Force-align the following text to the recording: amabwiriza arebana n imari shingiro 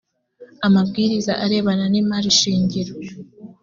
amabwiriza 0.67 1.31
arebana 1.45 1.85
n 1.93 1.95
imari 2.01 2.29
shingiro 2.39 2.93